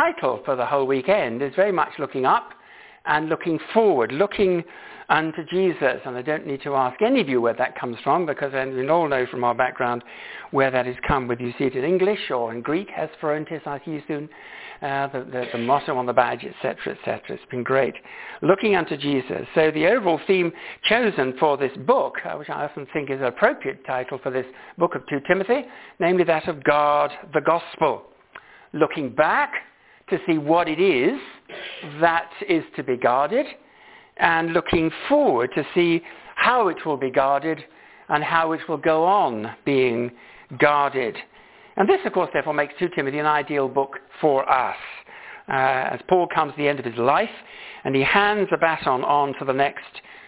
[0.00, 2.50] title for the whole weekend is very much looking up
[3.06, 4.62] and looking forward, looking
[5.08, 6.00] unto Jesus.
[6.04, 8.88] And I don't need to ask any of you where that comes from because we
[8.88, 10.02] all know from our background
[10.52, 14.28] where that has come, whether you see it in English or in Greek, Hesperontis Archesun,
[14.80, 17.20] uh, the, the, the, motto on the badge, etc., etc.
[17.28, 17.94] It's been great.
[18.40, 19.46] Looking unto Jesus.
[19.54, 20.52] So the overall theme
[20.84, 24.46] chosen for this book, uh, which I often think is an appropriate title for this
[24.78, 25.66] book of 2 Timothy,
[25.98, 28.04] namely that of God the Gospel.
[28.72, 29.52] Looking back
[30.10, 31.18] to see what it is
[32.00, 33.46] that is to be guarded
[34.16, 36.02] and looking forward to see
[36.36, 37.58] how it will be guarded
[38.08, 40.10] and how it will go on being
[40.58, 41.16] guarded.
[41.76, 44.76] And this, of course, therefore makes 2 Timothy an ideal book for us.
[45.48, 47.30] Uh, as Paul comes to the end of his life
[47.84, 49.84] and he hands the baton on to the next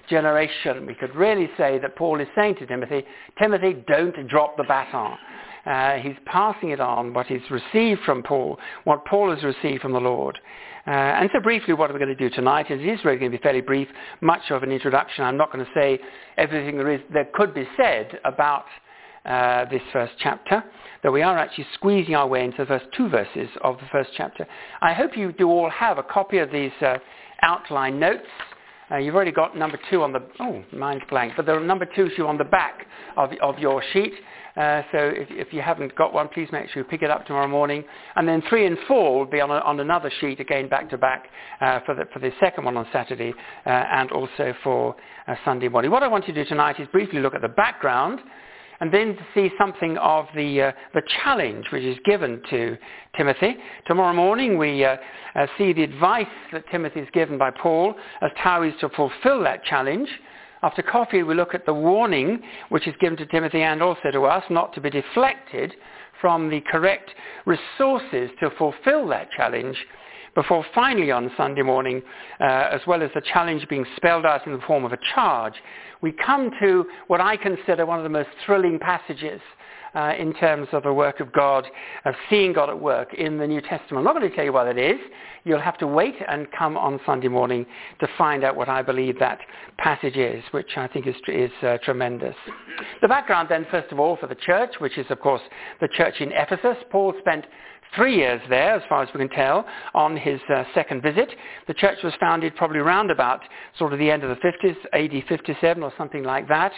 [0.08, 3.04] generation, we could really say that Paul is saying to Timothy,
[3.40, 5.16] Timothy, don't drop the baton.
[5.64, 9.92] Uh, he's passing it on, what he's received from Paul, what Paul has received from
[9.92, 10.38] the Lord.
[10.86, 13.30] Uh, and so briefly what we're going to do tonight is it is really going
[13.30, 13.86] to be fairly brief,
[14.20, 15.24] much of an introduction.
[15.24, 16.00] I'm not going to say
[16.36, 18.64] everything there is that could be said about
[19.24, 20.64] uh, this first chapter,
[21.04, 24.10] though we are actually squeezing our way into the first two verses of the first
[24.16, 24.44] chapter.
[24.80, 26.98] I hope you do all have a copy of these uh,
[27.42, 28.26] outline notes.
[28.92, 32.06] Uh, you've already got number two on the, oh, mine's blank, but the number two
[32.06, 34.12] is you on the back of, of your sheet.
[34.54, 37.24] Uh, so if, if, you haven't got one, please make sure you pick it up
[37.24, 37.82] tomorrow morning.
[38.16, 40.98] And then three and four will be on, a, on another sheet again back to
[40.98, 41.28] back
[41.62, 43.32] uh, for, the, for the second one on Saturday
[43.64, 44.94] uh, and also for
[45.26, 45.90] uh, Sunday morning.
[45.90, 48.20] What I want to do tonight is briefly look at the background
[48.82, 52.76] and then to see something of the, uh, the challenge which is given to
[53.16, 53.54] Timothy.
[53.86, 54.96] Tomorrow morning we uh,
[55.36, 58.88] uh, see the advice that Timothy is given by Paul as to how he's to
[58.88, 60.08] fulfill that challenge.
[60.64, 64.24] After coffee we look at the warning which is given to Timothy and also to
[64.24, 65.74] us not to be deflected
[66.20, 67.12] from the correct
[67.46, 69.76] resources to fulfill that challenge
[70.34, 72.02] before finally on Sunday morning,
[72.40, 75.54] uh, as well as the challenge being spelled out in the form of a charge,
[76.00, 79.40] we come to what I consider one of the most thrilling passages
[79.94, 81.66] uh, in terms of the work of God,
[82.04, 83.98] of seeing God at work in the New Testament.
[83.98, 84.98] I'm not going to tell you what it is.
[85.44, 87.66] You'll have to wait and come on Sunday morning
[88.00, 89.40] to find out what I believe that
[89.76, 92.36] passage is, which I think is, is uh, tremendous.
[93.00, 95.42] The background then, first of all, for the church, which is, of course,
[95.80, 96.76] the church in Ephesus.
[96.90, 97.44] Paul spent
[97.94, 101.28] three years there, as far as we can tell, on his uh, second visit.
[101.66, 103.40] The church was founded probably around about
[103.78, 106.72] sort of the end of the 50s, AD 57 or something like that.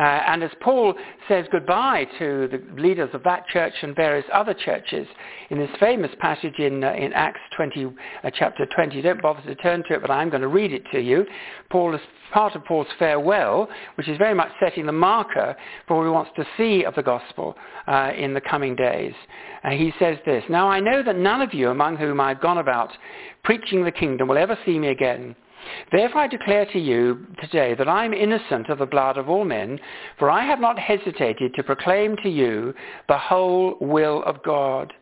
[0.00, 0.94] Uh, and as Paul
[1.28, 5.06] says goodbye to the leaders of that church and various other churches
[5.50, 7.84] in this famous passage in, uh, in Acts 20,
[8.24, 10.84] uh, chapter 20, don't bother to turn to it, but I'm going to read it
[10.92, 11.26] to you.
[11.68, 12.00] Paul is
[12.32, 15.54] part of Paul's farewell, which is very much setting the marker
[15.86, 17.54] for what he wants to see of the gospel
[17.86, 19.12] uh, in the coming days.
[19.64, 22.58] Uh, he says this, Now I know that none of you among whom I've gone
[22.58, 22.90] about
[23.44, 25.36] preaching the kingdom will ever see me again.
[25.92, 29.44] Therefore I declare to you today that I am innocent of the blood of all
[29.44, 29.78] men,
[30.18, 32.74] for I have not hesitated to proclaim to you
[33.08, 34.92] the whole will of God.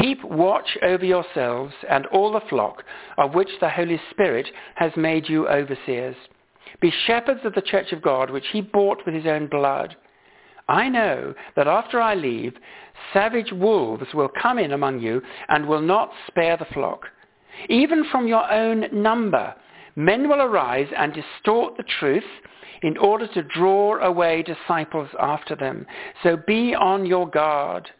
[0.00, 2.84] Keep watch over yourselves and all the flock
[3.18, 6.16] of which the Holy Spirit has made you overseers.
[6.80, 9.96] Be shepherds of the church of God, which he bought with his own blood.
[10.68, 12.54] I know that after I leave,
[13.12, 17.06] savage wolves will come in among you and will not spare the flock.
[17.68, 19.54] Even from your own number,
[19.98, 22.22] men will arise and distort the truth
[22.82, 25.84] in order to draw away disciples after them.
[26.22, 27.90] So be on your guard.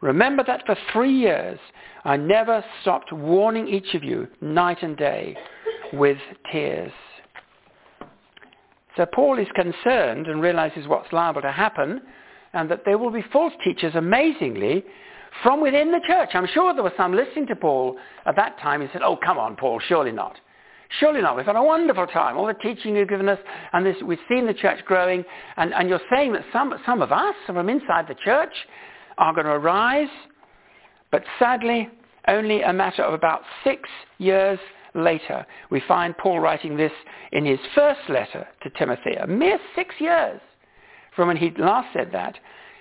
[0.00, 1.58] Remember that for three years
[2.04, 5.36] I never stopped warning each of you night and day
[5.92, 6.18] with
[6.52, 6.92] tears.
[8.96, 12.00] So Paul is concerned and realizes what's liable to happen
[12.52, 14.84] and that there will be false teachers, amazingly,
[15.42, 16.30] from within the church.
[16.34, 19.36] I'm sure there were some listening to Paul at that time and said, oh, come
[19.36, 20.36] on, Paul, surely not.
[20.98, 21.36] Surely not.
[21.36, 22.36] We've had a wonderful time.
[22.36, 23.38] All the teaching you've given us,
[23.72, 25.24] and this, we've seen the church growing,
[25.56, 28.52] and, and you're saying that some, some of us from inside the church
[29.18, 30.08] are going to arise,
[31.12, 31.88] but sadly,
[32.28, 34.58] only a matter of about six years
[34.94, 36.92] later, we find Paul writing this
[37.32, 40.40] in his first letter to Timothy, a mere six years
[41.14, 42.36] from when he last said that.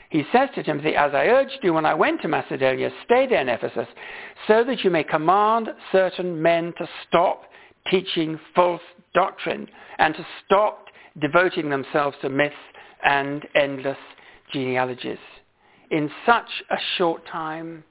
[0.10, 3.42] He says to Timothy, as I urged you when I went to Macedonia, stay there
[3.42, 3.88] in Ephesus,
[4.48, 7.44] so that you may command certain men to stop
[7.90, 8.82] teaching false
[9.14, 9.68] doctrine
[9.98, 10.86] and to stop
[11.20, 12.56] devoting themselves to myths
[13.04, 13.98] and endless
[14.54, 15.18] genealogies.
[15.92, 17.84] In such a short time,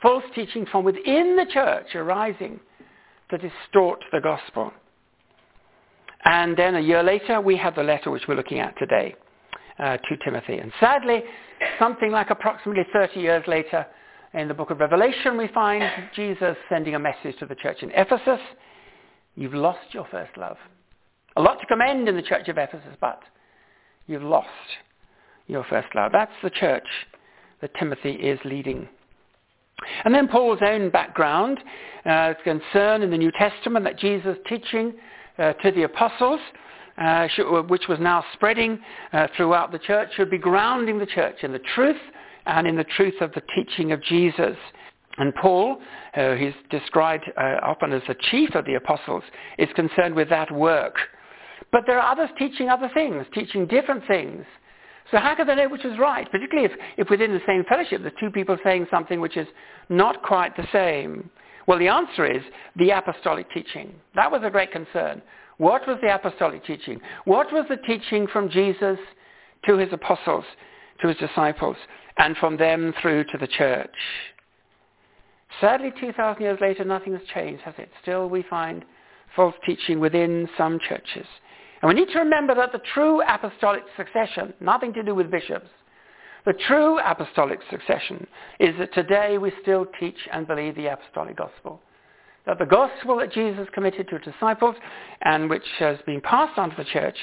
[0.00, 2.60] false teaching from within the church arising
[3.30, 4.72] to distort the gospel.
[6.24, 9.14] And then a year later, we have the letter which we're looking at today
[9.78, 10.58] uh, to Timothy.
[10.58, 11.22] And sadly,
[11.78, 13.86] something like approximately 30 years later,
[14.34, 15.82] In the book of Revelation, we find
[16.14, 18.40] Jesus sending a message to the church in Ephesus.
[19.36, 20.58] You've lost your first love.
[21.36, 23.22] A lot to commend in the church of Ephesus, but
[24.06, 24.48] you've lost
[25.46, 26.12] your first love.
[26.12, 26.86] That's the church
[27.62, 28.86] that Timothy is leading.
[30.04, 31.58] And then Paul's own background,
[32.04, 34.92] uh, concern in the New Testament that Jesus' teaching
[35.38, 36.40] uh, to the apostles,
[36.98, 37.28] uh,
[37.68, 38.78] which was now spreading
[39.14, 41.96] uh, throughout the church, should be grounding the church in the truth
[42.48, 44.56] and in the truth of the teaching of Jesus.
[45.18, 45.80] And Paul,
[46.16, 49.22] uh, who's described uh, often as the chief of the apostles,
[49.58, 50.96] is concerned with that work.
[51.70, 54.44] But there are others teaching other things, teaching different things.
[55.10, 56.30] So how can they know which is right?
[56.30, 59.46] Particularly if, if within the same fellowship there's two people saying something which is
[59.88, 61.30] not quite the same.
[61.66, 62.42] Well, the answer is
[62.76, 63.94] the apostolic teaching.
[64.14, 65.20] That was a great concern.
[65.58, 67.00] What was the apostolic teaching?
[67.24, 68.98] What was the teaching from Jesus
[69.66, 70.44] to his apostles,
[71.00, 71.76] to his disciples,
[72.18, 73.90] and from them through to the church?
[75.60, 77.90] Sadly, 2,000 years later, nothing has changed, has it?
[78.02, 78.84] Still, we find
[79.34, 81.26] false teaching within some churches.
[81.80, 85.68] And we need to remember that the true apostolic succession, nothing to do with bishops,
[86.44, 88.26] the true apostolic succession
[88.58, 91.80] is that today we still teach and believe the apostolic gospel.
[92.46, 94.74] That the gospel that Jesus committed to his disciples
[95.22, 97.16] and which has been passed on to the church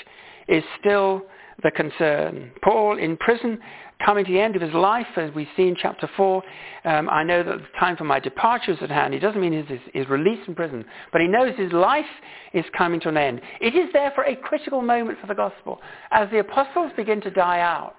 [0.48, 1.24] is still
[1.64, 2.52] the concern.
[2.64, 3.60] Paul in prison
[4.06, 6.44] coming to the end of his life, as we see in chapter 4.
[6.84, 9.14] Um, I know that the time for my departure is at hand.
[9.14, 12.06] He doesn't mean his, his release from prison, but he knows his life
[12.54, 13.42] is coming to an end.
[13.62, 15.82] It is therefore a critical moment for the gospel.
[16.12, 17.96] As the apostles begin to die out,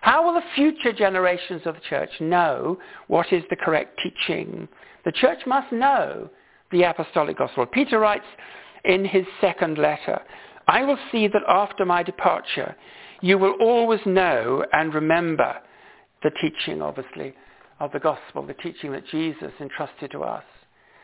[0.00, 2.78] how will the future generations of the church know
[3.08, 4.68] what is the correct teaching?
[5.04, 6.30] The church must know
[6.70, 7.66] the apostolic gospel.
[7.66, 8.24] Peter writes
[8.84, 10.22] in his second letter,
[10.70, 12.76] I will see that after my departure
[13.22, 15.56] you will always know and remember
[16.22, 17.34] the teaching, obviously,
[17.80, 20.44] of the gospel, the teaching that Jesus entrusted to us.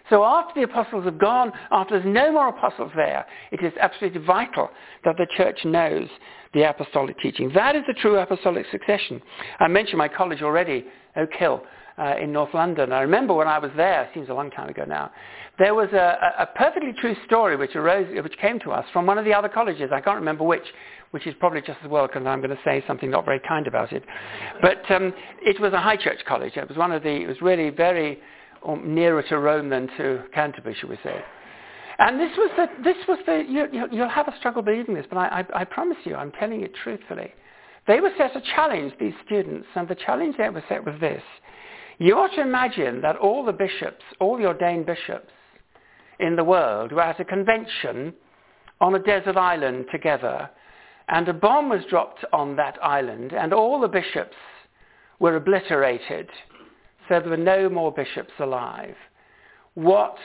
[0.09, 4.21] So after the apostles have gone, after there's no more apostles there, it is absolutely
[4.21, 4.71] vital
[5.05, 6.09] that the church knows
[6.55, 7.51] the apostolic teaching.
[7.53, 9.21] That is the true apostolic succession.
[9.59, 10.85] I mentioned my college already,
[11.17, 11.61] Oak Hill,
[11.99, 12.93] uh, in North London.
[12.93, 15.11] I remember when I was there, it seems a long time ago now,
[15.59, 19.17] there was a, a perfectly true story which arose, which came to us from one
[19.17, 19.91] of the other colleges.
[19.93, 20.67] I can't remember which,
[21.13, 23.67] which is probably just as well because I'm going to say something not very kind
[23.67, 24.03] about it.
[24.61, 26.57] But um, it was a high church college.
[26.57, 28.19] It was one of the, it was really very
[28.67, 31.19] um, nearer to Rome than to Canterbury, shall we say.
[31.99, 35.17] And this was the, this was the, you, you'll have a struggle believing this, but
[35.17, 37.33] I, I, I promise you, I'm telling it truthfully.
[37.87, 41.23] They were set a challenge, these students, and the challenge they were set was this.
[41.99, 45.33] You ought to imagine that all the bishops, all the ordained bishops
[46.19, 48.15] in the world were at a convention
[48.81, 50.51] on a desert island together
[51.09, 54.37] and a bomb was dropped on that island, and all the bishops
[55.21, 56.29] were obliterated,
[57.09, 58.97] so there were no more bishops alive.
[59.75, 60.17] What,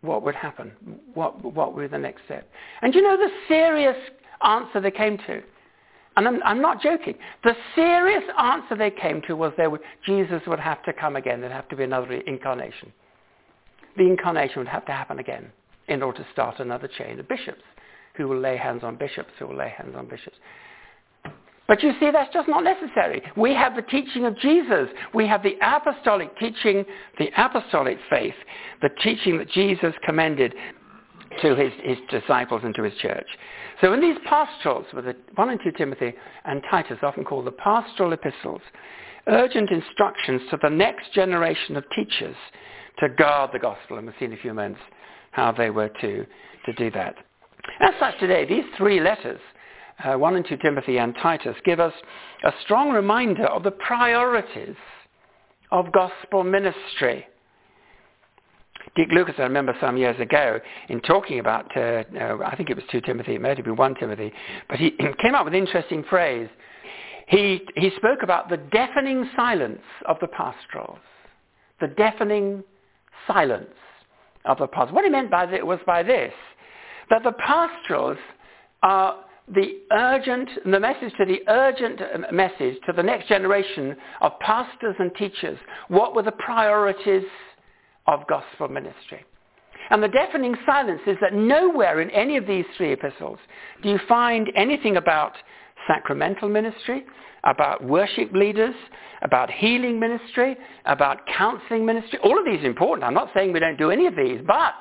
[0.00, 0.72] what would happen?
[1.14, 2.50] What, what would be the next step?
[2.82, 3.96] And you know the serious
[4.42, 5.42] answer they came to?
[6.16, 7.14] And I'm, I'm not joking.
[7.44, 11.40] The serious answer they came to was would, Jesus would have to come again.
[11.40, 12.92] There'd have to be another incarnation.
[13.96, 15.50] The incarnation would have to happen again
[15.88, 17.62] in order to start another chain of bishops
[18.16, 20.36] who will lay hands on bishops, who will lay hands on bishops.
[21.68, 23.22] But you see, that's just not necessary.
[23.36, 24.88] We have the teaching of Jesus.
[25.12, 26.84] We have the apostolic teaching,
[27.18, 28.34] the apostolic faith,
[28.82, 30.54] the teaching that Jesus commended
[31.42, 33.26] to his, his disciples and to his church.
[33.80, 36.14] So in these pastorals, with the 1 and 2 Timothy
[36.44, 38.62] and Titus, often called the pastoral epistles,
[39.26, 42.36] urgent instructions to the next generation of teachers
[42.98, 43.98] to guard the gospel.
[43.98, 44.80] And we'll see in a few moments
[45.32, 46.26] how they were to,
[46.66, 47.14] to do that.
[47.80, 49.40] As such today, these three letters,
[50.04, 51.92] uh, 1 and 2 Timothy and Titus, give us
[52.44, 54.76] a strong reminder of the priorities
[55.72, 57.26] of gospel ministry.
[58.94, 62.76] Dick Lucas, I remember some years ago, in talking about, uh, uh, I think it
[62.76, 64.32] was 2 Timothy, it might have been 1 Timothy,
[64.68, 64.90] but he
[65.22, 66.48] came up with an interesting phrase.
[67.28, 70.98] He, he spoke about the deafening silence of the pastorals.
[71.80, 72.62] The deafening
[73.26, 73.74] silence
[74.44, 74.94] of the pastorals.
[74.94, 76.32] What he meant by it was by this
[77.08, 78.18] that the pastorals
[78.82, 79.16] are
[79.54, 82.00] the urgent, the message to the urgent
[82.32, 85.58] message to the next generation of pastors and teachers.
[85.88, 87.22] What were the priorities
[88.06, 89.24] of gospel ministry?
[89.90, 93.38] And the deafening silence is that nowhere in any of these three epistles
[93.82, 95.32] do you find anything about
[95.86, 97.04] sacramental ministry,
[97.44, 98.74] about worship leaders,
[99.22, 102.18] about healing ministry, about counseling ministry.
[102.24, 103.04] All of these are important.
[103.04, 104.74] I'm not saying we don't do any of these, but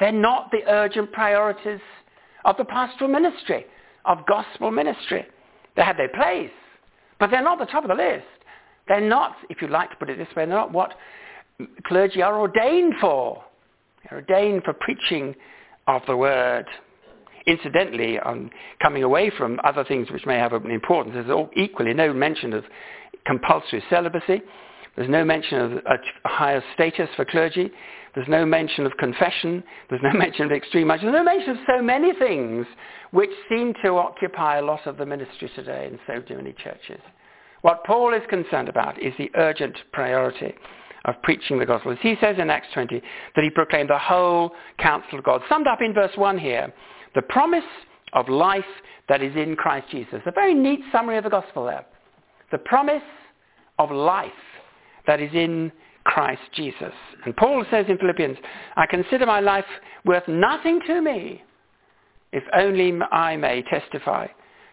[0.00, 1.80] they're not the urgent priorities
[2.44, 3.66] of the pastoral ministry,
[4.04, 5.26] of gospel ministry.
[5.76, 6.50] They have their place,
[7.20, 8.24] but they're not the top of the list.
[8.88, 10.94] They're not, if you like to put it this way, they're not what
[11.86, 13.42] clergy are ordained for.
[14.04, 15.34] They're ordained for preaching
[15.86, 16.66] of the word.
[17.46, 18.50] Incidentally, on
[18.82, 22.64] coming away from other things which may have an importance, there's equally no mention of
[23.26, 24.42] compulsory celibacy.
[24.96, 27.70] There's no mention of a higher status for clergy.
[28.14, 29.62] There's no mention of confession.
[29.88, 31.02] There's no mention of extreme marriage.
[31.02, 32.66] There's no mention of so many things
[33.12, 37.00] which seem to occupy a lot of the ministry today in so many churches.
[37.62, 40.54] What Paul is concerned about is the urgent priority
[41.08, 41.92] of preaching the gospel.
[41.92, 43.00] As he says in Acts 20,
[43.34, 45.40] that he proclaimed the whole counsel of God.
[45.48, 46.72] Summed up in verse 1 here,
[47.14, 47.64] the promise
[48.12, 48.64] of life
[49.08, 50.20] that is in Christ Jesus.
[50.26, 51.86] A very neat summary of the gospel there.
[52.52, 53.02] The promise
[53.78, 54.30] of life
[55.06, 55.72] that is in
[56.04, 56.92] Christ Jesus.
[57.24, 58.36] And Paul says in Philippians,
[58.76, 59.64] I consider my life
[60.04, 61.42] worth nothing to me
[62.32, 64.26] if only I may testify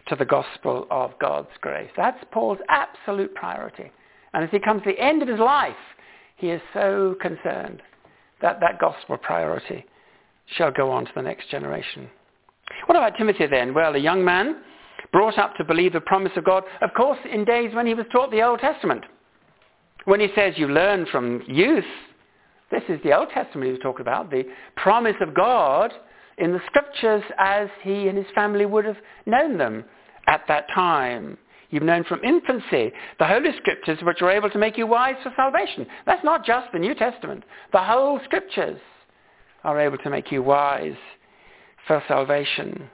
[0.07, 1.89] to the gospel of God's grace.
[1.95, 3.91] That's Paul's absolute priority.
[4.33, 5.75] And as he comes to the end of his life,
[6.35, 7.81] he is so concerned
[8.41, 9.85] that that gospel priority
[10.57, 12.09] shall go on to the next generation.
[12.85, 13.73] What about Timothy then?
[13.73, 14.57] Well, a young man
[15.11, 18.05] brought up to believe the promise of God, of course, in days when he was
[18.11, 19.03] taught the Old Testament.
[20.05, 21.85] When he says you learn from youth,
[22.71, 24.43] this is the Old Testament he was talking about, the
[24.75, 25.91] promise of God
[26.37, 29.85] in the scriptures as he and his family would have known them
[30.27, 31.37] at that time.
[31.75, 35.33] You've known from infancy the Holy Scriptures which are able to make you wise for
[35.35, 35.85] salvation.
[36.05, 37.43] That's not just the New Testament.
[37.73, 38.79] The whole Scriptures
[39.65, 40.95] are able to make you wise
[41.85, 42.89] for salvation.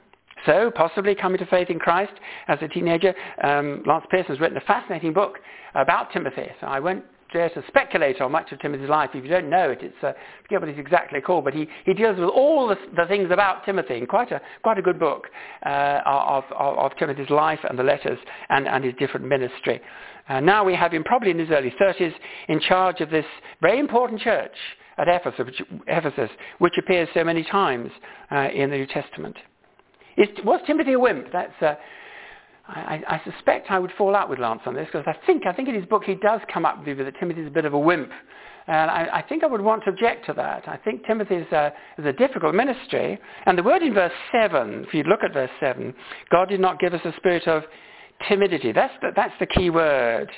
[0.46, 2.14] So, possibly coming to faith in Christ
[2.48, 5.38] as a teenager, um, Lance Pierson has written a fascinating book
[5.76, 6.48] about Timothy.
[6.60, 9.10] So I won't dare to speculate on much of Timothy's life.
[9.14, 11.66] If you don't know it, it's, uh, I forget what it's exactly called, but he,
[11.84, 14.98] he deals with all the, the things about Timothy in quite a, quite a good
[14.98, 15.26] book
[15.64, 18.18] uh, of, of, of, Timothy's life and the letters
[18.50, 19.80] and, and his different ministry.
[20.28, 22.12] Uh, now we have him probably in his early 30s
[22.48, 23.26] in charge of this
[23.60, 24.54] very important church
[24.98, 27.90] at Ephesus, which, Ephesus, which appears so many times
[28.30, 29.36] uh, in the New Testament.
[30.16, 31.28] Is, was Timothy a wimp?
[31.32, 31.74] That's, uh,
[32.66, 35.52] I, I, suspect I would fall out with Lance on this because I think, I
[35.52, 37.64] think in his book he does come up with the that Timothy is a bit
[37.64, 38.10] of a wimp.
[38.68, 40.68] And I, I think I would want to object to that.
[40.68, 43.18] I think Timothy is a, is a difficult ministry.
[43.46, 45.92] And the word in verse 7, if you look at verse 7,
[46.30, 47.64] God did not give us a spirit of
[48.28, 48.70] timidity.
[48.70, 50.30] That's the, that's the key word.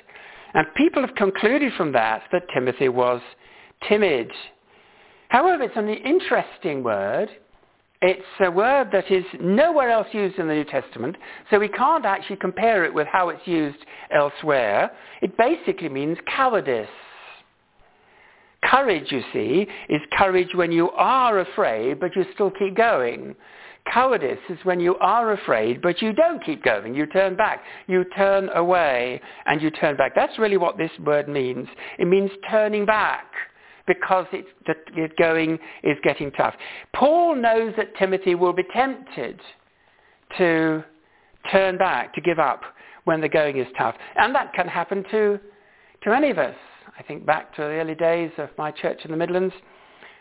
[0.55, 3.21] And people have concluded from that that Timothy was
[3.87, 4.31] timid.
[5.29, 7.29] However, it's an interesting word
[8.07, 11.17] it's a word that is nowhere else used in the New Testament,
[11.49, 13.79] so we can't actually compare it with how it's used
[14.15, 14.91] elsewhere.
[15.23, 16.87] It basically means cowardice.
[18.63, 23.35] Courage, you see, is courage when you are afraid, but you still keep going.
[23.91, 26.95] Cowardice is when you are afraid, but you don't keep going.
[26.95, 27.63] You turn back.
[27.87, 30.13] You turn away, and you turn back.
[30.15, 31.69] That's really what this word means.
[31.99, 33.25] It means turning back
[33.87, 36.55] because it's, the going is getting tough.
[36.95, 39.41] Paul knows that Timothy will be tempted
[40.39, 40.85] to
[41.51, 42.63] turn back, to give up
[43.05, 43.95] when the going is tough.
[44.17, 45.39] And that can happen to,
[46.05, 46.55] to any of us.
[46.99, 49.55] I think back to the early days of my church in the Midlands,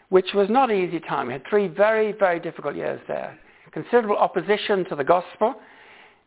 [0.10, 1.28] which was not an easy time.
[1.28, 3.38] We had three very, very difficult years there.
[3.72, 5.56] Considerable opposition to the gospel.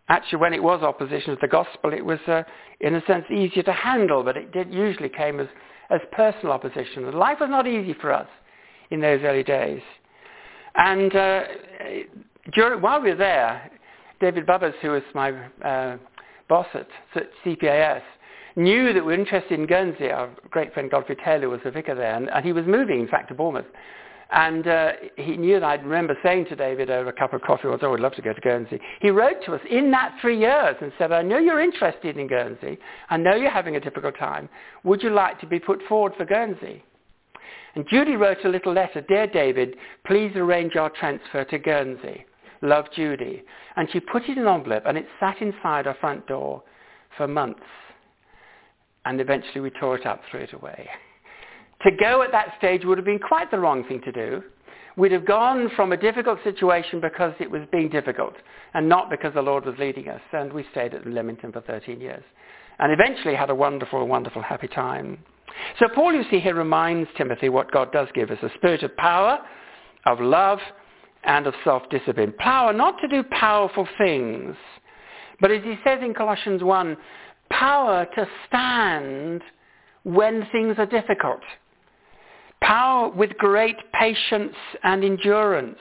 [0.09, 2.43] Actually, when it was opposition to the gospel, it was, uh,
[2.81, 5.49] in a sense, easier to handle, but it did usually came as
[5.91, 7.11] as personal opposition.
[7.13, 8.29] Life was not easy for us
[8.91, 9.83] in those early days.
[10.75, 11.43] And uh,
[12.53, 13.71] during, while we were there,
[14.21, 15.33] David Bubbers, who was my
[15.65, 15.97] uh,
[16.49, 16.89] boss at,
[17.45, 18.03] CPAS,
[18.57, 20.11] knew that we were interested in Guernsey.
[20.11, 23.09] Our great friend Godfrey Taylor was the vicar there, and, and he was moving, in
[23.09, 23.67] fact, to Bournemouth.
[24.31, 27.69] And uh, he knew that I'd remember saying to David over a cup of coffee,
[27.69, 28.81] oh, I'd love to go to Guernsey.
[29.01, 32.27] He wrote to us in that three years and said, I know you're interested in
[32.27, 32.79] Guernsey.
[33.09, 34.49] I know you're having a difficult time.
[34.83, 36.83] Would you like to be put forward for Guernsey?
[37.77, 42.25] And Judy wrote a little letter, Dear David, please arrange our transfer to Guernsey.
[42.63, 43.45] Love Judy.
[43.77, 46.63] And she put it in an envelope and it sat inside our front door
[47.17, 47.61] for months.
[49.05, 50.89] And eventually we tore it up, threw it away.
[51.85, 54.43] To go at that stage would have been quite the wrong thing to do.
[54.97, 58.35] We'd have gone from a difficult situation because it was being difficult
[58.73, 60.23] and not because the Lord was leading us.
[60.33, 62.25] And we stayed at Leamington for 13 years
[62.79, 65.19] and eventually had a wonderful, wonderful, happy time.
[65.79, 68.97] So Paul, you see here, reminds Timothy what God does give us, a spirit of
[68.97, 69.39] power,
[70.07, 70.59] of love,
[71.25, 72.35] and of self-discipline.
[72.39, 74.55] Power not to do powerful things,
[75.41, 76.97] but as he says in Colossians 1,
[77.51, 79.43] power to stand
[80.05, 81.41] when things are difficult.
[82.63, 85.79] Power with great patience and endurance.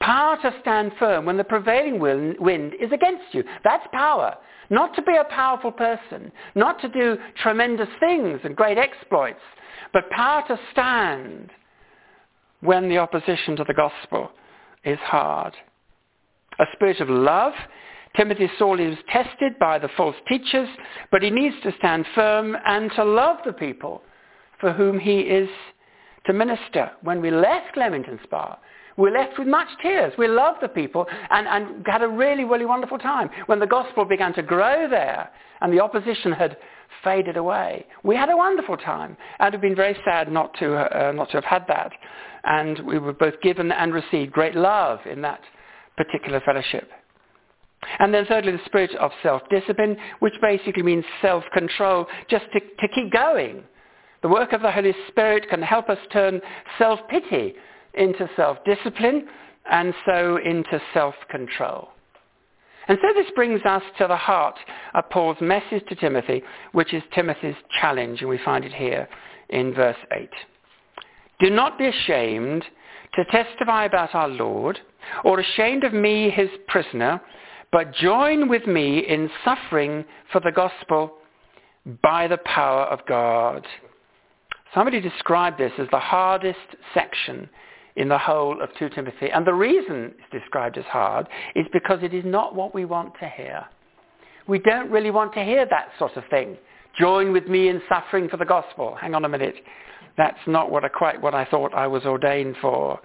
[0.00, 3.44] Power to stand firm when the prevailing wind is against you.
[3.62, 4.36] That's power.
[4.70, 9.40] Not to be a powerful person, not to do tremendous things and great exploits,
[9.92, 11.50] but power to stand
[12.60, 14.30] when the opposition to the gospel
[14.84, 15.54] is hard.
[16.58, 17.52] A spirit of love.
[18.16, 20.68] Timothy sorely was tested by the false teachers,
[21.10, 24.02] but he needs to stand firm and to love the people
[24.60, 25.48] for whom he is
[26.26, 26.90] to minister.
[27.02, 28.58] When we left Leamington Spa,
[28.96, 30.12] we left with much tears.
[30.16, 33.28] We loved the people and, and had a really, really wonderful time.
[33.46, 36.56] When the gospel began to grow there and the opposition had
[37.02, 39.16] faded away, we had a wonderful time.
[39.38, 41.90] And it would have been very sad not to, uh, not to have had that.
[42.44, 45.40] And we were both given and received great love in that
[45.96, 46.88] particular fellowship.
[47.98, 53.12] And then thirdly, the spirit of self-discipline, which basically means self-control, just to, to keep
[53.12, 53.64] going.
[54.24, 56.40] The work of the Holy Spirit can help us turn
[56.78, 57.52] self-pity
[57.92, 59.28] into self-discipline
[59.70, 61.90] and so into self-control.
[62.88, 64.58] And so this brings us to the heart
[64.94, 69.06] of Paul's message to Timothy, which is Timothy's challenge, and we find it here
[69.50, 70.30] in verse 8.
[71.40, 72.64] Do not be ashamed
[73.16, 74.80] to testify about our Lord,
[75.22, 77.20] or ashamed of me, his prisoner,
[77.72, 80.02] but join with me in suffering
[80.32, 81.12] for the gospel
[82.02, 83.66] by the power of God.
[84.74, 86.58] Somebody described this as the hardest
[86.92, 87.48] section
[87.96, 89.30] in the whole of 2 Timothy.
[89.30, 93.12] And the reason it's described as hard is because it is not what we want
[93.20, 93.64] to hear.
[94.48, 96.56] We don't really want to hear that sort of thing.
[96.98, 98.96] Join with me in suffering for the gospel.
[99.00, 99.54] Hang on a minute.
[100.16, 103.00] That's not what I, quite what I thought I was ordained for.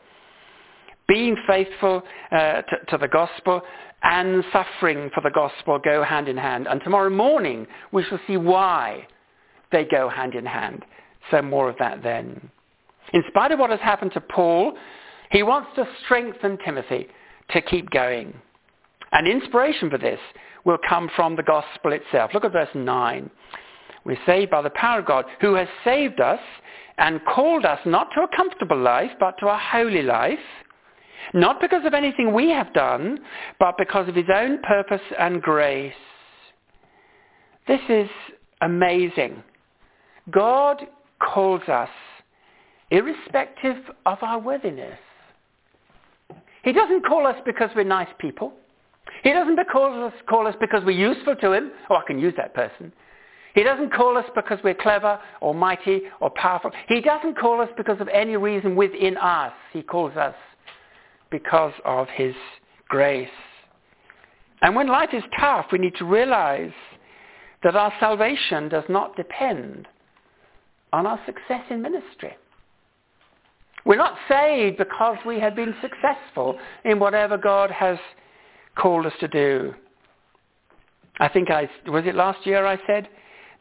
[1.07, 3.61] Being faithful uh, to, to the gospel
[4.03, 6.67] and suffering for the gospel go hand in hand.
[6.67, 9.07] And tomorrow morning we shall see why
[9.71, 10.83] they go hand in hand.
[11.31, 12.49] So more of that then.
[13.13, 14.77] In spite of what has happened to Paul,
[15.31, 17.07] he wants to strengthen Timothy
[17.51, 18.33] to keep going.
[19.11, 20.19] And inspiration for this
[20.65, 22.31] will come from the gospel itself.
[22.33, 23.29] Look at verse 9.
[24.05, 26.39] We're saved by the power of God who has saved us
[26.97, 30.39] and called us not to a comfortable life, but to a holy life,
[31.33, 33.19] not because of anything we have done,
[33.59, 35.93] but because of his own purpose and grace.
[37.67, 38.09] This is
[38.61, 39.43] amazing.
[40.31, 40.87] God
[41.19, 41.89] calls us
[42.91, 44.97] irrespective of our worthiness.
[46.63, 48.53] He doesn't call us because we're nice people.
[49.23, 51.71] He doesn't call us, call us because we're useful to him.
[51.89, 52.91] Oh, I can use that person.
[53.55, 56.71] He doesn't call us because we're clever or mighty or powerful.
[56.87, 59.53] He doesn't call us because of any reason within us.
[59.73, 60.35] He calls us
[61.31, 62.35] because of his
[62.87, 63.27] grace.
[64.61, 66.71] And when life is tough, we need to realize
[67.63, 69.87] that our salvation does not depend
[70.93, 72.35] on our success in ministry.
[73.85, 77.97] We're not saved because we have been successful in whatever God has
[78.75, 79.73] called us to do.
[81.19, 83.07] I think I, was it last year I said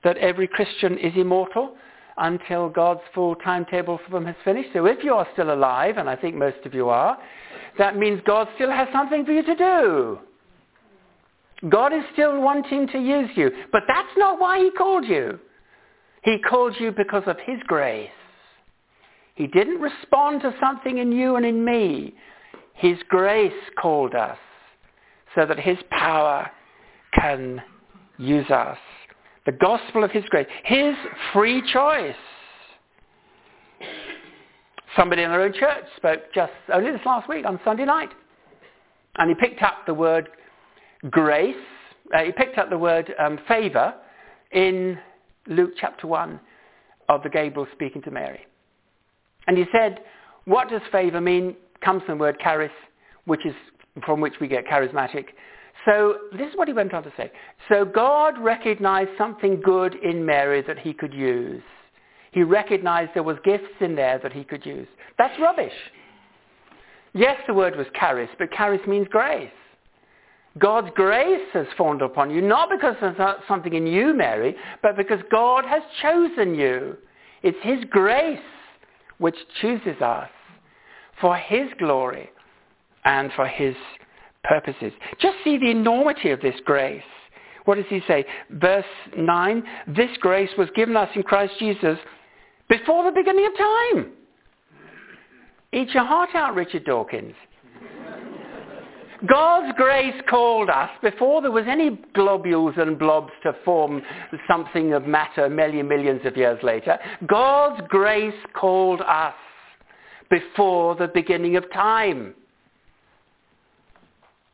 [0.04, 1.76] that every Christian is immortal
[2.16, 4.70] until God's full timetable for them has finished.
[4.72, 7.18] So if you are still alive, and I think most of you are,
[7.78, 10.18] that means God still has something for you to do.
[11.68, 13.50] God is still wanting to use you.
[13.72, 15.38] But that's not why he called you.
[16.22, 18.10] He called you because of his grace.
[19.34, 22.14] He didn't respond to something in you and in me.
[22.74, 24.38] His grace called us
[25.34, 26.50] so that his power
[27.14, 27.62] can
[28.18, 28.78] use us.
[29.46, 30.46] The gospel of his grace.
[30.64, 30.94] His
[31.32, 32.14] free choice.
[34.96, 38.10] Somebody in our own church spoke just only this last week on Sunday night.
[39.16, 40.28] And he picked up the word
[41.10, 41.54] grace.
[42.12, 43.94] Uh, he picked up the word um, favor
[44.50, 44.98] in
[45.48, 46.38] Luke chapter 1
[47.08, 48.46] of the Gabriel speaking to Mary.
[49.46, 50.00] And he said,
[50.44, 51.56] what does favor mean?
[51.80, 52.72] Comes from the word charis,
[53.24, 53.54] which is
[54.04, 55.26] from which we get charismatic.
[55.84, 57.30] So this is what he went on to say.
[57.68, 61.62] So God recognized something good in Mary that he could use.
[62.32, 64.88] He recognized there was gifts in there that he could use.
[65.16, 65.72] That's rubbish.
[67.14, 69.50] Yes, the word was charis, but charis means grace.
[70.58, 73.16] God's grace has fallen upon you, not because there's
[73.46, 76.96] something in you, Mary, but because God has chosen you.
[77.42, 78.38] It's his grace
[79.18, 80.28] which chooses us
[81.20, 82.30] for his glory
[83.04, 83.74] and for his
[84.44, 84.92] purposes.
[85.20, 87.02] Just see the enormity of this grace.
[87.64, 88.24] What does he say?
[88.50, 88.84] Verse
[89.16, 91.98] 9, this grace was given us in Christ Jesus
[92.68, 94.12] before the beginning of time.
[95.72, 97.34] Eat your heart out, Richard Dawkins.
[99.26, 104.02] God's grace called us before there was any globules and blobs to form
[104.48, 106.98] something of matter million millions of years later.
[107.26, 109.34] God's grace called us
[110.30, 112.34] before the beginning of time.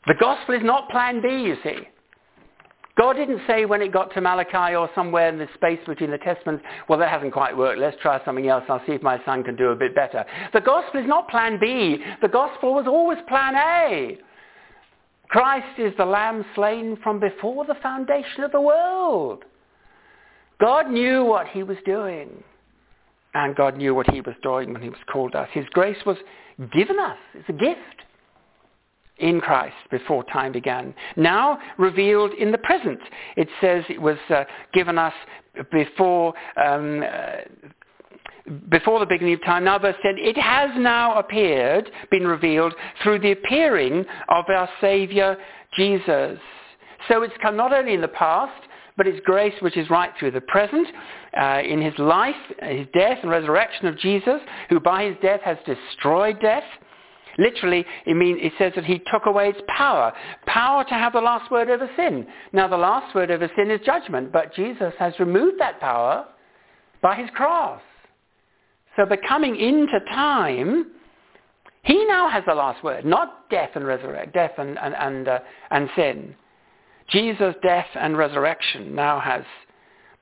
[0.07, 1.89] The gospel is not plan B, you see.
[2.97, 6.19] God didn't say when it got to Malachi or somewhere in the space between the
[6.19, 7.81] Testaments, well, that hasn't quite worked.
[7.81, 8.63] Let's try something else.
[8.69, 10.25] I'll see if my son can do a bit better.
[10.53, 11.99] The gospel is not plan B.
[12.23, 14.19] The gospel was always plan A.
[15.29, 19.45] Christ is the lamb slain from before the foundation of the world.
[20.61, 22.31] God knew what he was doing.
[23.35, 25.49] And God knew what he was doing when he was called us.
[25.53, 26.17] His grace was
[26.73, 27.19] given us.
[27.35, 28.05] It's a gift
[29.19, 30.95] in Christ before time began.
[31.17, 33.01] Now revealed in the present.
[33.37, 35.15] It says it was uh, given us
[35.73, 36.35] before,
[36.65, 37.37] um, uh,
[38.69, 39.65] before the beginning of time.
[39.65, 45.37] Now verse 10, it has now appeared, been revealed through the appearing of our Saviour
[45.77, 46.39] Jesus.
[47.09, 48.63] So it's come not only in the past,
[48.97, 50.87] but it's grace which is right through the present,
[51.37, 55.59] uh, in his life, his death and resurrection of Jesus, who by his death has
[55.67, 56.65] destroyed death,
[57.39, 60.13] Literally, it, means, it says that he took away its power.
[60.47, 62.27] Power to have the last word over sin.
[62.53, 66.27] Now, the last word over sin is judgment, but Jesus has removed that power
[67.03, 67.81] by his cross.
[68.97, 70.93] So the coming into time,
[71.83, 75.39] he now has the last word, not death and resurrection, death and, and, and, uh,
[75.71, 76.35] and sin.
[77.09, 79.45] Jesus' death and resurrection now has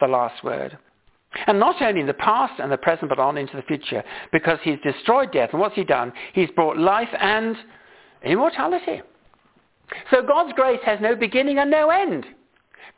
[0.01, 0.77] the last word.
[1.47, 4.59] And not only in the past and the present, but on into the future, because
[4.63, 5.51] he's destroyed death.
[5.53, 6.13] And what's he done?
[6.35, 7.57] He's brought life and
[8.25, 9.01] immortality.
[10.11, 12.27] So God's grace has no beginning and no end.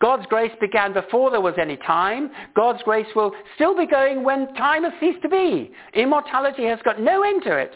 [0.05, 2.31] God's grace began before there was any time.
[2.55, 5.71] God's grace will still be going when time has ceased to be.
[5.95, 7.73] Immortality has got no end to it.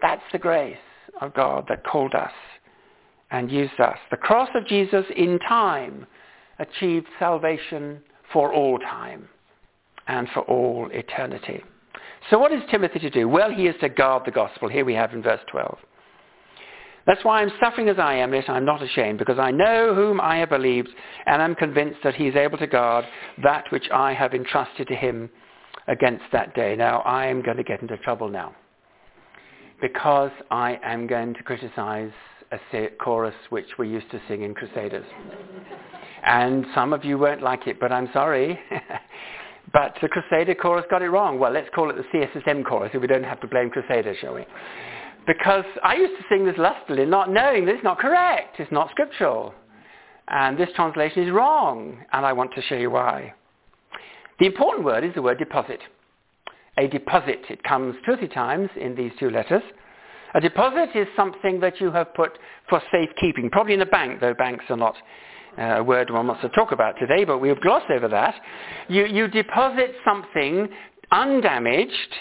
[0.00, 0.76] That's the grace
[1.20, 2.30] of God that called us
[3.32, 3.96] and used us.
[4.12, 6.06] The cross of Jesus in time
[6.60, 7.98] achieved salvation
[8.32, 9.28] for all time
[10.06, 11.64] and for all eternity.
[12.30, 13.28] So what is Timothy to do?
[13.28, 14.68] Well, he is to guard the gospel.
[14.68, 15.78] Here we have in verse 12.
[17.06, 20.20] That's why I'm suffering as I am, yet I'm not ashamed, because I know whom
[20.20, 20.88] I have believed,
[21.26, 23.04] and am convinced that he is able to guard
[23.44, 25.30] that which I have entrusted to him
[25.86, 26.74] against that day.
[26.74, 28.56] Now, I am going to get into trouble now,
[29.80, 32.10] because I am going to criticize
[32.52, 35.06] a chorus which we used to sing in Crusaders.
[36.24, 38.58] And some of you won't like it, but I'm sorry.
[39.72, 41.38] but the Crusader chorus got it wrong.
[41.38, 44.34] Well, let's call it the CSSM chorus if we don't have to blame Crusaders, shall
[44.34, 44.44] we?
[45.26, 48.60] Because I used to sing this lustily, not knowing that it's not correct.
[48.60, 49.54] It's not scriptural.
[50.28, 53.34] And this translation is wrong, and I want to show you why.
[54.38, 55.80] The important word is the word deposit.
[56.78, 57.40] A deposit.
[57.48, 59.62] It comes two or three times in these two letters.
[60.34, 64.34] A deposit is something that you have put for safekeeping, probably in a bank, though
[64.34, 64.94] banks are not
[65.58, 68.34] uh, a word one wants to talk about today, but we'll gloss over that.
[68.88, 70.68] You, you deposit something
[71.10, 72.14] undamaged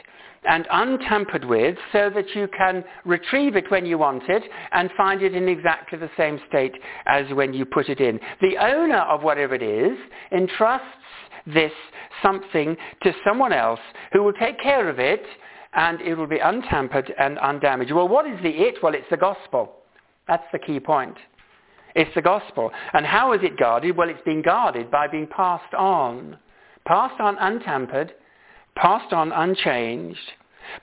[0.47, 5.21] and untampered with so that you can retrieve it when you want it and find
[5.21, 6.73] it in exactly the same state
[7.05, 8.19] as when you put it in.
[8.41, 9.97] The owner of whatever it is
[10.31, 10.85] entrusts
[11.47, 11.71] this
[12.23, 13.79] something to someone else
[14.11, 15.23] who will take care of it
[15.73, 17.91] and it will be untampered and undamaged.
[17.91, 18.75] Well, what is the it?
[18.81, 19.73] Well, it's the gospel.
[20.27, 21.17] That's the key point.
[21.95, 22.71] It's the gospel.
[22.93, 23.95] And how is it guarded?
[23.95, 26.37] Well, it's being guarded by being passed on.
[26.85, 28.13] Passed on untampered,
[28.75, 30.19] passed on unchanged.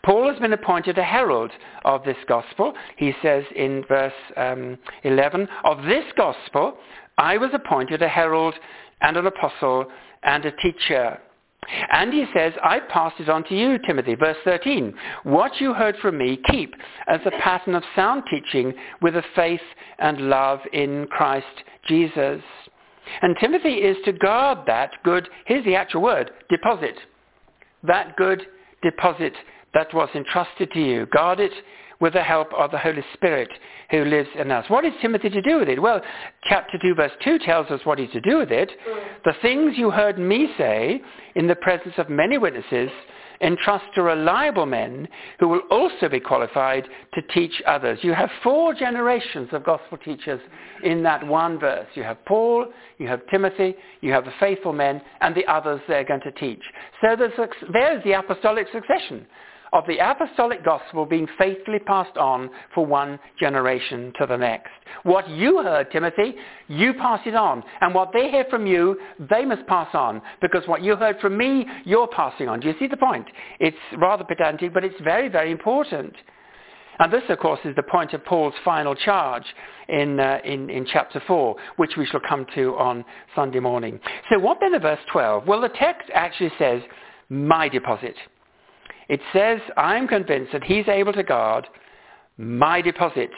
[0.04, 1.50] Paul has been appointed a herald
[1.84, 2.72] of this gospel.
[2.96, 6.78] He says in verse um, 11, of this gospel
[7.18, 8.54] I was appointed a herald
[9.00, 9.86] and an apostle
[10.22, 11.18] and a teacher.
[11.92, 14.16] And he says, I passed it on to you, Timothy.
[14.16, 14.94] Verse 13.
[15.22, 16.74] What you heard from me, keep
[17.06, 19.60] as a pattern of sound teaching with a faith
[19.98, 21.46] and love in Christ
[21.86, 22.42] Jesus.
[23.20, 26.96] And Timothy is to guard that good, here's the actual word, deposit.
[27.82, 28.42] That good
[28.82, 29.32] deposit
[29.74, 31.06] that was entrusted to you.
[31.06, 31.52] Guard it
[32.00, 33.48] with the help of the Holy Spirit
[33.90, 34.68] who lives in us.
[34.68, 35.80] What is Timothy to do with it?
[35.80, 36.00] Well,
[36.44, 38.70] chapter 2 verse 2 tells us what he's to do with it.
[38.70, 39.04] Mm.
[39.24, 41.00] The things you heard me say
[41.36, 42.90] in the presence of many witnesses,
[43.42, 45.08] entrust to reliable men
[45.40, 47.98] who will also be qualified to teach others.
[48.02, 50.40] You have four generations of gospel teachers
[50.84, 51.86] in that one verse.
[51.94, 52.66] You have Paul,
[52.98, 56.62] you have Timothy, you have the faithful men, and the others they're going to teach.
[57.02, 57.32] So there's,
[57.72, 59.26] there's the apostolic succession
[59.72, 64.70] of the apostolic gospel being faithfully passed on for one generation to the next.
[65.02, 66.34] What you heard, Timothy,
[66.68, 67.62] you pass it on.
[67.80, 68.98] And what they hear from you,
[69.30, 70.20] they must pass on.
[70.40, 72.60] Because what you heard from me, you're passing on.
[72.60, 73.26] Do you see the point?
[73.60, 76.14] It's rather pedantic, but it's very, very important.
[76.98, 79.44] And this, of course, is the point of Paul's final charge
[79.88, 83.04] in, uh, in, in, chapter 4, which we shall come to on
[83.34, 83.98] Sunday morning.
[84.30, 85.46] So what then of verse 12?
[85.46, 86.82] Well, the text actually says,
[87.30, 88.14] my deposit.
[89.12, 91.66] It says, I'm convinced that he's able to guard
[92.38, 93.28] my deposit.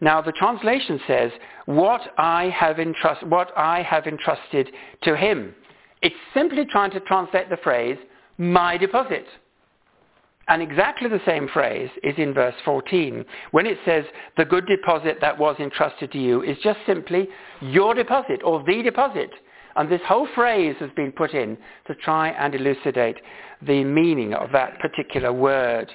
[0.00, 1.30] Now the translation says,
[1.66, 4.70] what I have, entrust, what I have entrusted
[5.04, 5.54] to him.
[6.02, 7.96] It's simply trying to translate the phrase,
[8.38, 9.24] my deposit.
[10.48, 13.24] And exactly the same phrase is in verse 14.
[13.52, 14.04] When it says,
[14.36, 17.28] the good deposit that was entrusted to you is just simply
[17.60, 19.30] your deposit or the deposit.
[19.76, 21.56] And this whole phrase has been put in
[21.86, 23.16] to try and elucidate
[23.62, 25.90] the meaning of that particular word.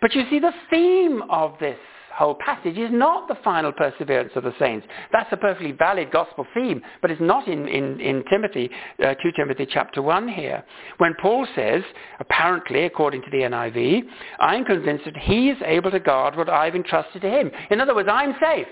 [0.00, 1.78] But you see, the theme of this
[2.18, 4.84] whole passage is not the final perseverance of the saints.
[5.12, 8.68] That's a perfectly valid gospel theme, but it's not in, in, in Timothy,
[9.04, 10.64] uh, 2 Timothy chapter 1 here.
[10.98, 11.82] When Paul says,
[12.18, 14.02] apparently, according to the NIV,
[14.40, 17.52] I'm convinced that he is able to guard what I've entrusted to him.
[17.70, 18.66] In other words, I'm safe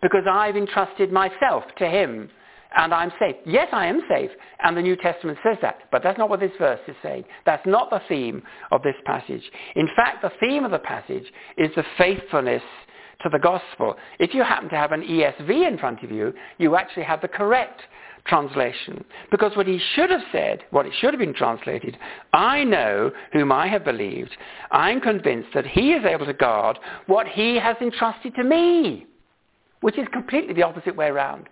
[0.00, 2.30] because I've entrusted myself to him
[2.76, 3.36] and I'm safe.
[3.44, 4.30] Yes, I am safe,
[4.62, 7.24] and the New Testament says that, but that's not what this verse is saying.
[7.44, 9.42] That's not the theme of this passage.
[9.74, 11.24] In fact, the theme of the passage
[11.56, 12.62] is the faithfulness
[13.22, 13.96] to the gospel.
[14.18, 17.28] If you happen to have an ESV in front of you, you actually have the
[17.28, 17.80] correct
[18.26, 19.04] translation.
[19.30, 21.96] Because what he should have said, what it should have been translated,
[22.32, 24.36] I know whom I have believed.
[24.70, 29.06] I'm convinced that he is able to guard what he has entrusted to me,
[29.80, 31.48] which is completely the opposite way around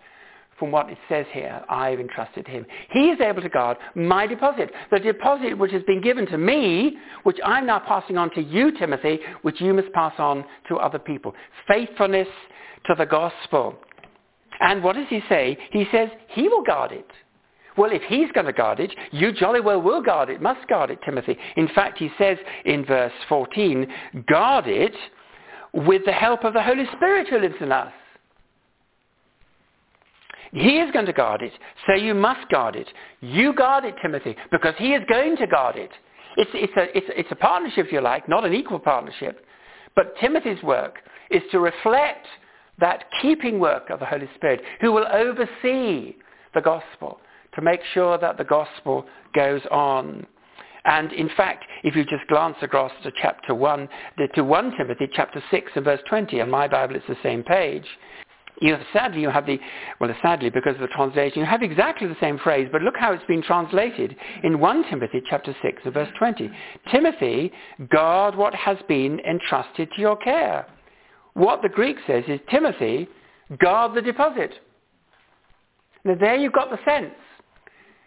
[0.65, 2.65] from what it says here, I've entrusted him.
[2.91, 6.97] He is able to guard my deposit, the deposit which has been given to me,
[7.25, 10.99] which I'm now passing on to you, Timothy, which you must pass on to other
[10.99, 11.35] people.
[11.69, 12.29] Faithfulness
[12.87, 13.75] to the gospel.
[14.61, 15.59] And what does he say?
[15.71, 17.11] He says he will guard it.
[17.77, 20.89] Well, if he's going to guard it, you jolly well will guard it, must guard
[20.89, 21.37] it, Timothy.
[21.57, 23.87] In fact, he says in verse 14,
[24.27, 24.95] guard it
[25.75, 27.93] with the help of the Holy Spirit who lives in us.
[30.55, 31.53] He is going to guard it,
[31.85, 32.87] so you must guard it.
[33.21, 35.91] You guard it, Timothy, because he is going to guard it.
[36.37, 39.45] It's, it's, a, it's, it's a partnership, if you like, not an equal partnership.
[39.97, 40.99] But Timothy's work
[41.31, 42.27] is to reflect
[42.79, 46.15] that keeping work of the Holy Spirit, who will oversee
[46.55, 47.19] the gospel,
[47.55, 50.25] to make sure that the gospel goes on.
[50.85, 53.89] And in fact, if you just glance across to chapter 1,
[54.35, 57.87] to 1 Timothy chapter 6 and verse 20, on my Bible it's the same page,
[58.61, 59.59] you sadly you have the
[60.01, 63.13] well sadly because of the translation you have exactly the same phrase but look how
[63.13, 66.51] it's been translated in 1 timothy chapter 6 verse 20
[66.91, 67.53] timothy
[67.91, 70.67] guard what has been entrusted to your care.
[71.35, 73.09] What the greek says is timothy
[73.61, 74.53] guard the deposit.
[76.05, 77.15] Now there you've got the sense.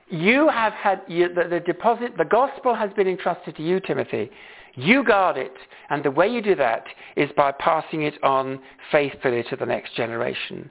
[0.09, 4.31] You have had you, the, the deposit the gospel has been entrusted to you timothy
[4.77, 5.53] you guard it.
[5.89, 6.85] And the way you do that
[7.15, 8.59] is by passing it on
[8.91, 10.69] faithfully to the next generation.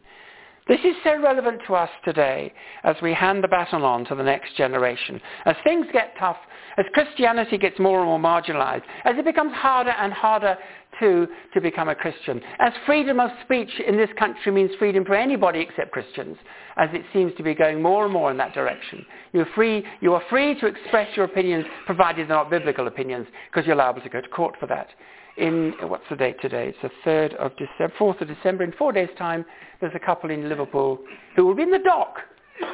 [0.69, 2.53] This is so relevant to us today
[2.83, 5.21] as we hand the baton on to the next generation.
[5.45, 6.39] As things get tough,
[6.77, 10.59] as Christianity gets more and more marginalized, as it becomes harder and harder
[10.99, 15.15] to, to become a Christian, as freedom of speech in this country means freedom for
[15.15, 16.37] anybody except Christians,
[16.77, 19.07] as it seems to be going more and more in that direction.
[19.33, 23.69] You're free, you are free to express your opinions, provided they're not biblical opinions, because
[23.69, 24.89] you're liable to go to court for that
[25.37, 26.69] in, what's the date today?
[26.69, 28.65] It's the 3rd of December, 4th of December.
[28.65, 29.45] In four days' time,
[29.81, 30.99] there's a couple in Liverpool
[31.35, 32.17] who will be in the dock,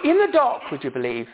[0.05, 1.27] in the dock, would you believe,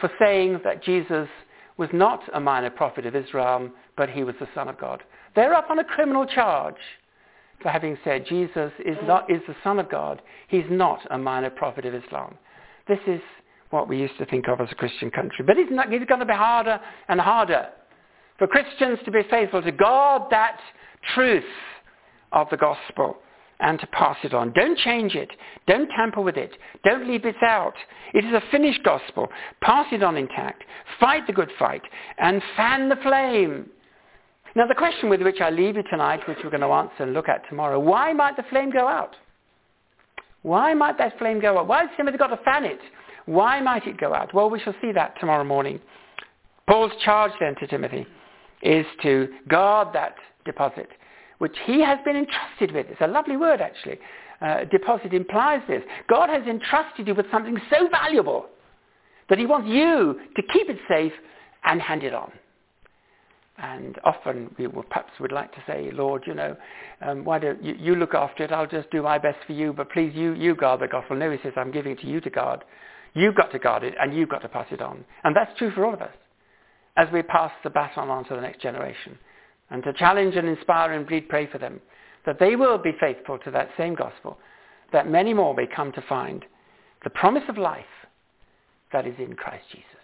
[0.00, 1.28] for saying that Jesus
[1.76, 5.02] was not a minor prophet of Israel, but he was the Son of God.
[5.34, 6.76] They're up on a criminal charge
[7.62, 10.22] for having said Jesus is, not, is the Son of God.
[10.48, 12.36] He's not a minor prophet of Islam.
[12.86, 13.20] This is
[13.70, 15.44] what we used to think of as a Christian country.
[15.44, 17.68] But not, it's going to be harder and harder
[18.38, 20.58] for Christians to be faithful to guard that
[21.14, 21.44] truth
[22.32, 23.16] of the gospel
[23.60, 24.52] and to pass it on.
[24.52, 25.30] Don't change it.
[25.66, 26.50] Don't tamper with it.
[26.84, 27.74] Don't leave it out.
[28.12, 29.28] It is a finished gospel.
[29.62, 30.64] Pass it on intact.
[31.00, 31.82] Fight the good fight
[32.18, 33.70] and fan the flame.
[34.54, 37.14] Now the question with which I leave you tonight, which we're going to answer and
[37.14, 39.16] look at tomorrow, why might the flame go out?
[40.42, 41.66] Why might that flame go out?
[41.66, 42.78] Why has Timothy got to fan it?
[43.24, 44.32] Why might it go out?
[44.32, 45.80] Well, we shall see that tomorrow morning.
[46.68, 48.06] Paul's charge then to Timothy
[48.62, 50.88] is to guard that deposit,
[51.38, 52.86] which he has been entrusted with.
[52.88, 53.98] It's a lovely word, actually.
[54.40, 55.82] Uh, deposit implies this.
[56.08, 58.46] God has entrusted you with something so valuable
[59.28, 61.12] that he wants you to keep it safe
[61.64, 62.30] and hand it on.
[63.58, 66.54] And often we will, perhaps would like to say, Lord, you know,
[67.00, 68.52] um, why don't you, you, look after it?
[68.52, 71.16] I'll just do my best for you, but please, you, you guard the gospel.
[71.16, 72.64] No, he says, I'm giving it to you to guard.
[73.14, 75.02] You've got to guard it, and you've got to pass it on.
[75.24, 76.12] And that's true for all of us
[76.96, 79.18] as we pass the baton on to the next generation.
[79.70, 81.80] And to challenge and inspire and indeed pray for them,
[82.24, 84.38] that they will be faithful to that same gospel,
[84.92, 86.44] that many more may come to find
[87.04, 87.84] the promise of life
[88.92, 89.95] that is in Christ Jesus.